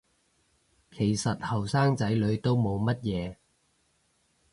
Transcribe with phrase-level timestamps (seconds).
[0.89, 3.35] 其實後生仔女都冇乜嘢